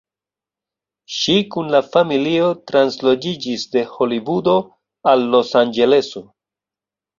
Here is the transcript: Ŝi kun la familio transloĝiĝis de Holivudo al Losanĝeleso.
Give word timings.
Ŝi 1.17 1.35
kun 1.55 1.69
la 1.75 1.81
familio 1.97 2.47
transloĝiĝis 2.71 3.67
de 3.77 3.85
Holivudo 3.93 4.57
al 5.15 5.29
Losanĝeleso. 5.39 6.27